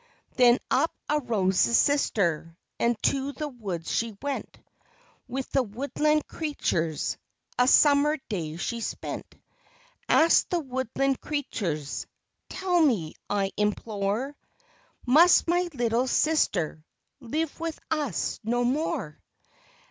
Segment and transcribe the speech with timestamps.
[0.35, 4.57] Then up arose the sister, And to the woods she went;
[5.27, 7.17] With the woodland creatures,
[7.59, 9.35] A summer day she spent.
[10.09, 12.07] Asked the woodland creatures
[12.49, 14.35] —"Tell me, I implore,
[15.05, 16.83] Must my little sister,
[17.19, 19.21] Live with us no more